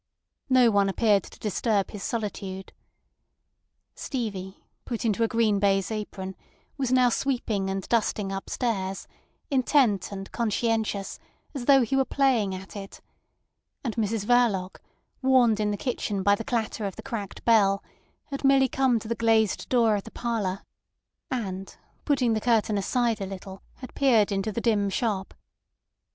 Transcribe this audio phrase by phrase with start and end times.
[0.49, 2.73] No one appeared to disturb his solitude.
[3.93, 6.35] Stevie, put into a green baize apron,
[6.75, 9.07] was now sweeping and dusting upstairs,
[9.51, 11.19] intent and conscientious,
[11.53, 12.99] as though he were playing at it;
[13.83, 14.81] and Mrs Verloc,
[15.21, 17.83] warned in the kitchen by the clatter of the cracked bell,
[18.31, 20.63] had merely come to the glazed door of the parlour,
[21.29, 25.35] and putting the curtain aside a little, had peered into the dim shop.